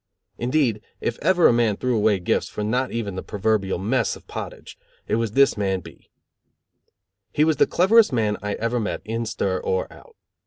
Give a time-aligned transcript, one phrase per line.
[0.39, 4.25] Indeed, if ever a man threw away gifts for not even the proverbial mess of
[4.25, 4.75] pottage,
[5.07, 6.09] it was this man B.
[7.31, 10.15] He was the cleverest man I ever met in stir or out.